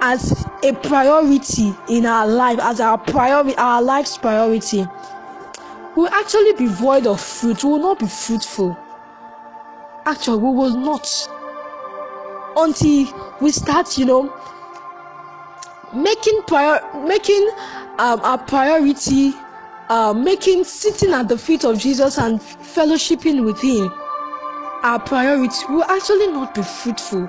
[0.00, 4.86] as a priority in our life, as our priority, our life's priority,
[5.96, 7.62] we'll actually be void of fruit.
[7.62, 8.76] We will not be fruitful.
[10.06, 11.08] Actually, we will not
[12.56, 14.34] until we start, you know,
[15.94, 17.48] making prior making
[17.98, 19.32] um, a priority,
[19.92, 23.92] uh, making sitting at the feet of Jesus and fellowshipping with Him
[24.82, 25.66] our priority.
[25.68, 27.28] Will actually not be fruitful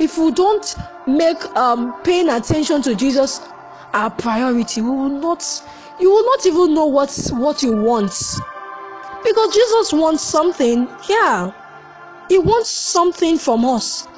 [0.00, 0.74] if we don't
[1.06, 3.40] make um, paying attention to Jesus
[3.94, 4.80] our priority.
[4.82, 5.44] We will not.
[6.00, 8.12] You will not even know what what you want
[9.22, 10.88] because Jesus wants something.
[11.08, 11.52] Yeah,
[12.28, 14.08] He wants something from us.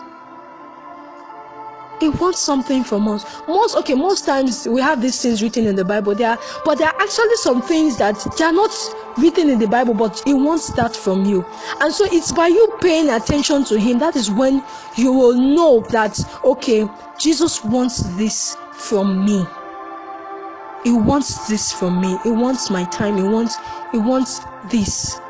[2.00, 3.24] He wants something from us.
[3.48, 6.14] Most okay, most times we have these things written in the Bible.
[6.14, 8.70] There, but there are actually some things that they are not
[9.16, 11.44] written in the Bible, but He wants that from you.
[11.80, 14.62] And so it's by you paying attention to Him that is when
[14.96, 16.88] you will know that okay,
[17.18, 19.44] Jesus wants this from me.
[20.84, 22.18] He wants this from me.
[22.22, 23.16] He wants my time.
[23.16, 23.56] He wants.
[23.90, 24.40] He wants
[24.70, 25.20] this.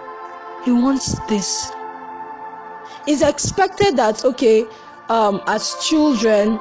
[0.65, 1.73] He wants this.
[3.07, 4.67] It's expected that okay
[5.09, 6.59] um, as children,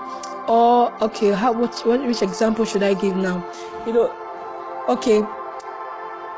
[0.47, 3.45] or okay, how what, what which example should I give now?
[3.85, 5.23] You know, okay.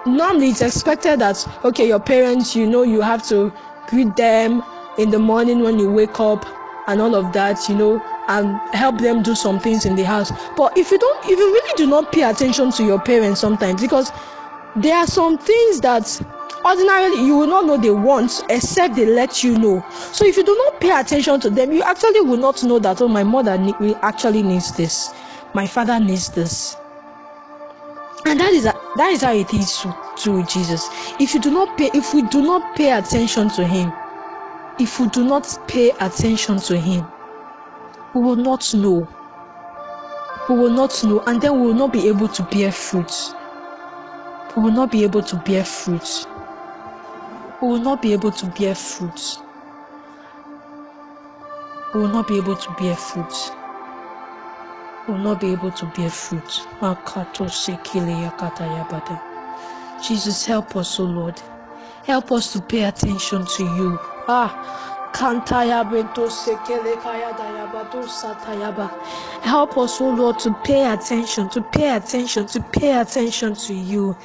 [0.05, 3.51] Normally, it's expected that okay, your parents, you know, you have to
[3.87, 4.63] greet them
[4.97, 6.45] in the morning when you wake up
[6.87, 10.31] and all of that, you know, and help them do some things in the house.
[10.57, 13.81] But if you don't, if you really do not pay attention to your parents sometimes,
[13.81, 14.11] because
[14.75, 16.21] there are some things that
[16.69, 19.83] ordinarily you will not know they want except they let you know.
[19.89, 23.01] So if you do not pay attention to them you actually will not know that
[23.01, 25.09] oh my mother ne- actually needs this.
[25.53, 26.77] My father needs this.
[28.25, 30.87] And that is that is how it is to, to jesus.
[31.19, 33.91] If you do not pay if we do not pay attention to him
[34.79, 37.05] if we do not pay attention to him
[38.13, 39.07] we will not know.
[40.47, 41.21] We will not know.
[41.27, 43.11] And then we will not be able to bear fruit.
[44.57, 46.25] We will not be able to bear fruit
[47.61, 49.37] we will not be able to bear fruit.
[51.93, 53.33] We will not be able to bear fruit.
[55.07, 56.65] We will not be able to bear fruit.
[60.07, 61.41] Jesus, help us, O Lord.
[62.05, 63.99] Help us to pay attention to you.
[64.27, 64.99] Ah,
[69.41, 74.15] Help us, oh Lord, to pay attention, to pay attention, to pay attention to you,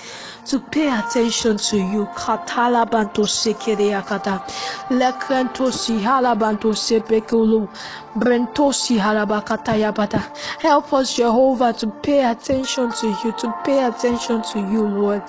[0.46, 2.06] to pay attention to you.
[2.14, 4.42] Katalabanto sekereakata,
[4.90, 7.68] lekrento sihalabanto sepekulu,
[8.16, 10.20] brento sihalabakatayabata.
[10.60, 15.22] Help us, Jehovah, to pay attention to you, to pay attention to you, Lord.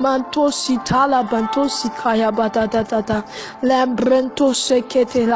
[0.00, 3.22] Manto sitala banto sikayabata da da da,
[3.62, 5.32] lembrento sekere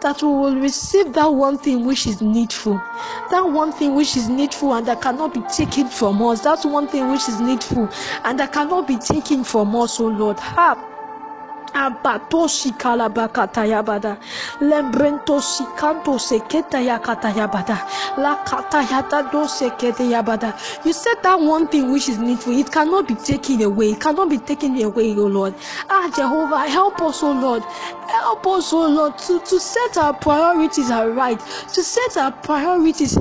[0.00, 2.76] that we will receive that one thing which is needful,
[3.30, 6.86] that one thing which is needful and that cannot be taken from us, that one
[6.88, 7.88] thing which is needful
[8.24, 10.38] and that cannot be taken from us, oh Lord.
[10.38, 10.90] Ha!
[11.72, 14.18] Abatoshi kalabakata yabada.
[14.60, 17.76] Lembrento sikanto seketa yakata yabada.
[18.18, 20.54] La kata yata do sekete yabada.
[20.84, 23.92] You said that one thing which is needful it cannot be taken away.
[23.92, 25.54] It cannot be taken away oh lord.
[25.90, 27.62] Ah jehovah help us oh lord.
[27.62, 31.40] Help us oh lord to, to set our priorities right
[31.72, 33.18] to set our priorities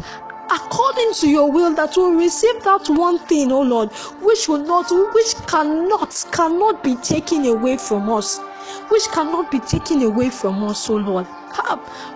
[0.53, 3.91] according to your will that will receive that one thing, oh Lord,
[4.21, 8.39] which will not, which cannot, cannot be taken away from us,
[8.89, 11.27] which cannot be taken away from us, oh Lord.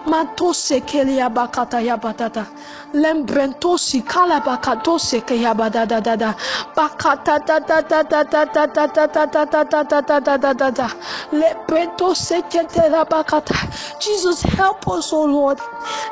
[0.07, 2.45] Matose kelia bakata ya batata.
[2.93, 6.33] Lembrentosi kala bakatose ke ya badada da da.
[6.75, 10.19] Bakata da da da da da da da da da da da da da da
[10.19, 10.87] da da da da.
[11.31, 13.55] Lebrentose ketela bakata.
[13.99, 15.59] Jesus help us, oh Lord.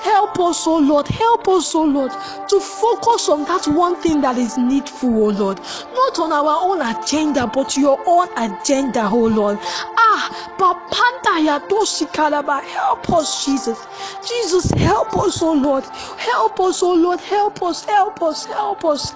[0.02, 1.08] Help us, oh Lord.
[1.08, 2.12] Help us, oh Lord,
[2.50, 5.60] to focus on that one thing that is needful, oh Lord.
[5.94, 9.58] Not on our own agenda, but your own agenda, oh Lord.
[9.98, 12.62] Ah, papanta ya tosi kalaba.
[12.62, 13.80] Help us, Jesus.
[14.28, 15.84] Jesus, help us, oh Lord.
[16.18, 17.20] Help us, oh Lord.
[17.22, 19.12] Help us, help us, help us.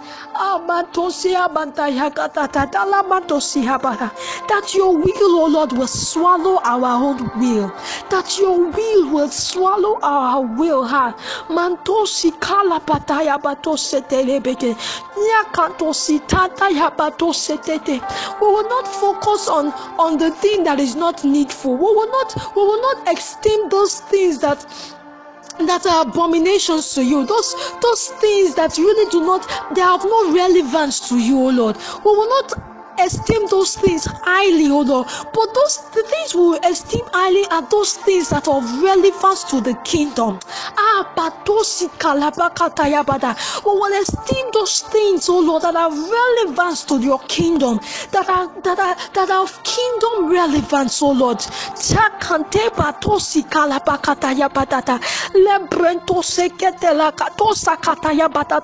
[4.47, 7.69] That your will, oh Lord, will swallow our own will.
[8.09, 10.83] That your will will swallow our will.
[11.49, 12.31] Mantosi.
[15.19, 16.89] Nyakantosi tataya.
[18.41, 21.73] We will not focus on on the thing that is not needful.
[21.75, 24.59] We will not we will not esteem those things that
[25.59, 29.41] that are abominations to you those those things that really do not
[29.75, 31.75] they have no relevance to you oh lord
[32.05, 32.69] we will not
[32.99, 35.07] esteem those things highly, oh Lord.
[35.33, 36.03] But those the
[36.36, 40.39] we will esteem highly are those things that are of relevance to the kingdom.
[40.77, 41.05] Ah.
[43.65, 47.80] We will esteem those things, oh Lord, that are relevant to your kingdom,
[48.11, 51.39] that are that are that are of kingdom relevance, oh Lord.
[55.34, 58.59] Lebrento seketela katosa katayabada.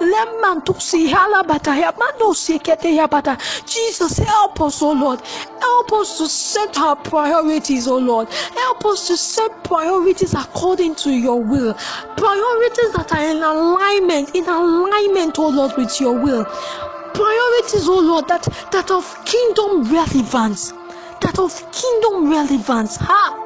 [0.00, 3.36] Lemantusi halabataya manosi ketayabada.
[3.66, 5.20] Jesus, help us, oh Lord.
[5.60, 8.28] Help us to set our priorities, oh Lord.
[8.28, 11.74] Help us to set priorities according to your will.
[12.16, 16.44] Priorities that are in alignment, in alignment, oh Lord, with your will.
[16.44, 20.72] Priorities, oh Lord, that, that of kingdom relevance.
[21.22, 22.96] That of kingdom relevance.
[22.96, 23.45] Ha!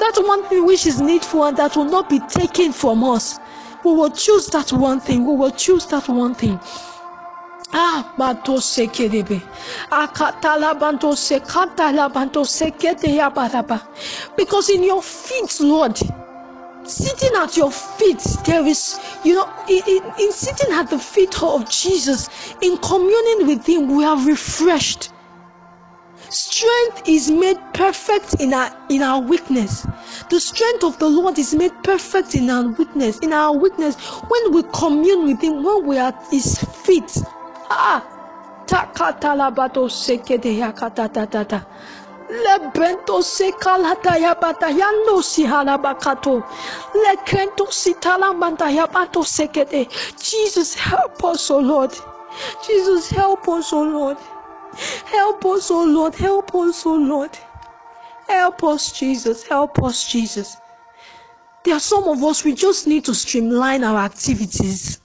[0.00, 3.38] That one thing which is needful and that will not be taken from us.
[3.84, 5.26] We will choose that one thing.
[5.26, 6.58] We will choose that one thing.
[7.72, 9.40] Ah, banto sekerebe.
[9.90, 13.82] Akatala banto sekatala banto sekete yabaraba.
[14.36, 15.98] Because in your feet, Lord,
[16.84, 21.42] sitting at your feet, there is, you know, in, in, in sitting at the feet
[21.42, 25.12] of Jesus, in communing with Him, we are refreshed.
[26.30, 29.84] Strength is made perfect in our in our weakness.
[30.30, 33.18] The strength of the Lord is made perfect in our weakness.
[33.18, 33.96] In our weakness,
[34.28, 37.18] when we commune with Him, when we are at His feet.
[37.68, 38.04] Ah,
[38.66, 41.66] takatalabato sekede yakatatata.
[42.30, 46.44] Lebento sekalata yabata yando sihalabakato.
[46.94, 49.90] Lekento sitalamanta yabato sekede.
[50.16, 51.92] Jesus, help us, O Lord.
[52.64, 54.16] Jesus, help us, O Lord.
[55.06, 56.14] Help us, oh Lord.
[56.14, 57.36] Help us, oh Lord.
[58.28, 59.42] Help us, Jesus.
[59.42, 60.56] Help us, Jesus.
[61.64, 65.00] There are some of us, we just need to streamline our activities.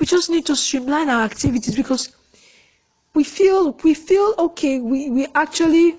[0.00, 2.14] We just need to streamline our activities because
[3.14, 5.96] we feel, we feel okay, we, we actually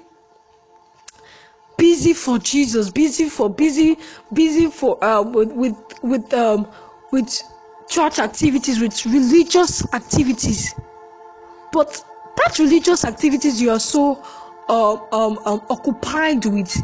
[1.77, 3.97] busy for Jesus, busy for, busy,
[4.33, 6.67] busy for, uh, with, with, with, um,
[7.11, 7.41] with
[7.87, 10.73] church activities, with religious activities.
[11.71, 12.03] But
[12.37, 14.23] that religious activities you are so
[14.69, 16.75] uh, um, um, occupied with,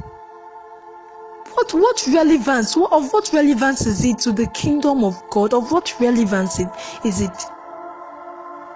[1.54, 2.76] what what relevance?
[2.76, 5.54] What, of what relevance is it to the kingdom of God?
[5.54, 6.68] Of what relevance it,
[7.06, 7.44] is it?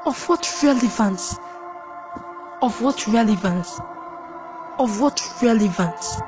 [0.05, 1.37] Of what relevance?
[2.61, 3.79] Of what relevance?
[4.79, 6.21] Of what relevance?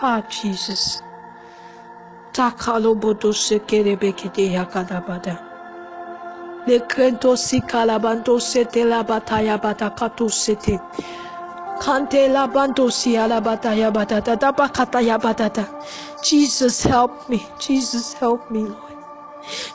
[0.00, 1.02] Ah, Jesus.
[2.32, 5.47] Takalobodo sekerebekede yakadabada.
[6.68, 10.78] Le krento si kalabanto sete la bataya batakato sete.
[11.80, 15.64] Kante la banto si ala bataya batata tabakataya batata.
[16.22, 17.46] Jesus help me.
[17.58, 18.96] Jesus help me, Lord.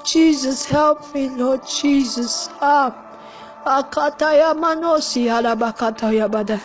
[0.05, 2.49] Jesus help me, Lord Jesus.
[2.61, 2.93] Ah.
[3.65, 6.61] Akataya manosi alabakataya bada.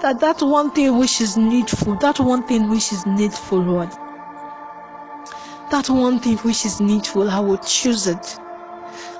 [0.00, 3.90] That that one thing which is needful, that one thing which is needful, Lord.
[5.70, 8.38] That one thing which is needful, I will choose it.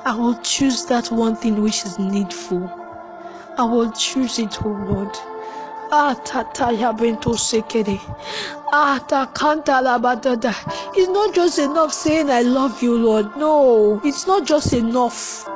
[0.05, 2.69] I will choose that one thing which is needful.
[3.59, 5.15] I will choose it, oh Lord.
[10.97, 13.37] It's not just enough saying I love you, Lord.
[13.37, 15.47] No, it's not just enough.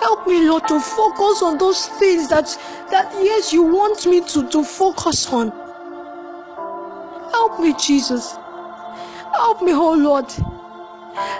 [0.00, 2.46] Help me, Lord, to focus on those things that,
[2.90, 5.50] that yes, you want me to, to focus on.
[7.30, 8.36] Help me, Jesus.
[9.32, 10.32] Help me, oh Lord.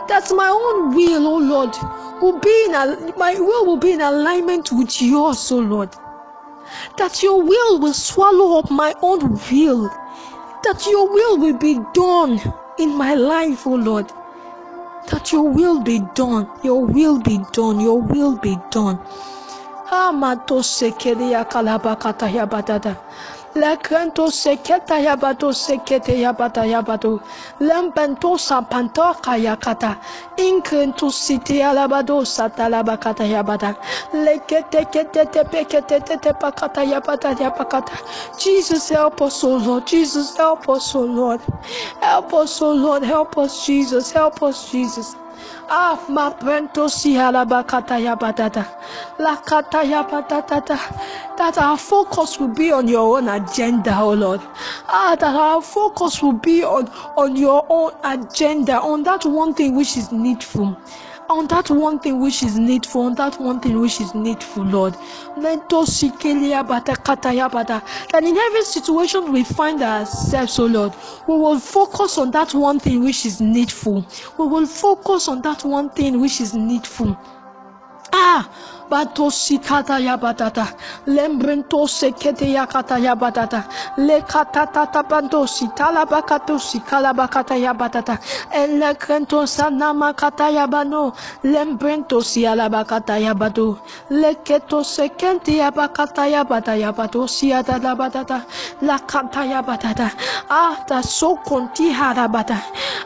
[0.09, 1.74] That my own will, oh Lord,
[2.22, 2.72] will be in
[3.16, 5.91] my will will be in alignment with yours, oh Lord.
[6.97, 9.89] That your will will swallow up my own will.
[10.64, 12.41] That your will will be done
[12.79, 14.12] in my life, oh Lord
[15.11, 18.99] that your will be done, your will be done, your will be done.
[19.91, 22.47] Amato kalabakata ya
[23.57, 27.21] Lekrento seketa ya bato sekete ya bata ya bato.
[27.61, 29.97] Lempento sampanto kaya kata.
[30.39, 33.75] Inkrento siti ya labado satalabakata yabata.
[34.15, 37.93] Lekete kete tepe kete tepe pakata ya bata ya pakata.
[38.39, 39.87] Jesus help us, oh Lord.
[39.87, 41.41] Jesus help us, oh Lord.
[42.03, 43.03] Help us, oh Lord.
[43.03, 44.13] Help us, Jesus.
[44.13, 45.17] Help us, Jesus.
[45.69, 48.67] Ah, ma brento si halabakata yabadada.
[49.19, 50.79] Lakata yabadada.
[51.37, 54.41] That our focus will be on your own agenda, oh Lord.
[54.89, 59.75] Ah, that our focus will be on, on your own agenda, on that one thing
[59.75, 60.77] which is needful
[61.29, 64.95] on that one thing which is needful, on that one thing which is needful, Lord.
[65.37, 65.62] That
[68.22, 70.93] in every situation we find ourselves, oh Lord,
[71.27, 74.07] we will focus on that one thing which is needful.
[74.39, 77.18] We will focus on that one thing which is needful.
[78.12, 78.49] Ah,
[78.91, 80.66] batosi kata ya batata
[81.07, 83.64] lembrento sekete ya kata ya batata
[83.99, 88.18] le kata tata bandosi talabakatosi kalabakata ya batata
[88.53, 91.12] ele krento sanama kata ya bano
[91.43, 93.78] lembrento si alabakata ya bado
[94.11, 98.45] le keto sekente ya bakata ya bata ya batosi ya dada batata
[98.82, 100.11] la kata ya batata
[100.51, 102.61] ah da so konti harabata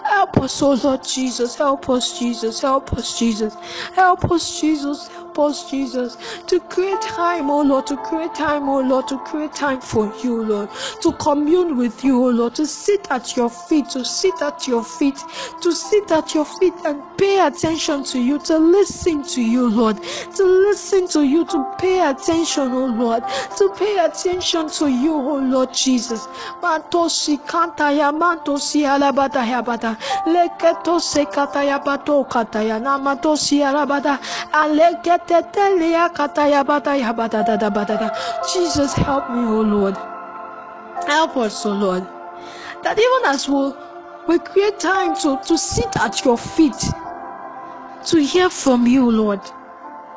[0.05, 1.57] help us oh Lord Jesus.
[1.57, 2.61] Help us Jesus.
[2.61, 3.55] Help us Jesus.
[3.95, 5.09] Help us Jesus.
[5.09, 6.17] help us Jesus,
[6.47, 10.43] to create time, oh Lord, to create time, oh Lord, to create time for you,
[10.43, 10.69] Lord,
[11.03, 14.83] to commune with you, oh Lord, to sit at your feet, to sit at your
[14.85, 15.19] feet,
[15.63, 19.99] to sit at your feet and pay attention to you, to listen to you, Lord,
[20.37, 23.23] to listen to you, to pay attention, oh Lord,
[23.57, 26.27] to pay attention to you, oh Lord Jesus.
[26.63, 27.39] Mantosi
[28.87, 29.45] alabata
[31.85, 32.25] bato
[32.81, 34.19] namatosi alabata,
[34.53, 35.01] tele
[38.53, 39.97] Jesus, help me, oh Lord.
[41.07, 42.03] Help us, oh Lord.
[42.83, 43.73] That even as we,
[44.29, 46.77] we create time to, to sit at your feet,
[48.07, 49.41] to hear from you, Lord,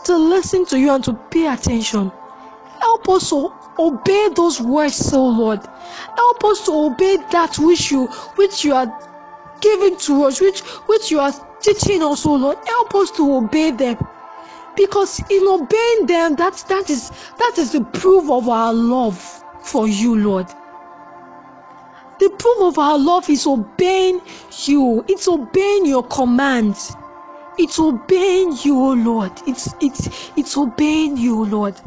[0.06, 2.12] to listen to you and to pay attention.
[2.80, 5.60] Help us to obey those words, oh Lord.
[6.16, 8.92] Help us to obey that which you which you are
[9.62, 12.58] giving to us, which which you are teaching us, oh Lord.
[12.66, 13.98] Help us to obey them
[14.76, 19.18] because in obeying them that that is that is the proof of our love
[19.62, 20.48] for you lord.
[22.20, 24.22] The proof of our love is obeying
[24.66, 25.04] you.
[25.08, 26.96] It's obeying your commands
[27.58, 29.32] it's obeying you oh lord.
[29.46, 31.80] It's it's it's obeying you lord.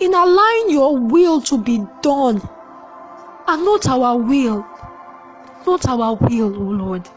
[0.00, 2.40] In allowing your will to be done
[3.48, 4.66] and not our will
[5.66, 7.08] not our will oh lord